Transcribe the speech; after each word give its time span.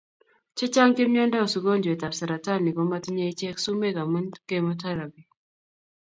chechang' 0.57 0.95
che 0.97 1.03
miandos 1.13 1.53
ugojwet 1.59 2.01
ab 2.05 2.13
saratani 2.19 2.69
komatinye 2.75 3.23
ichek 3.31 3.57
sumek 3.63 3.95
amun 4.03 4.25
chemotherapy 4.47 5.21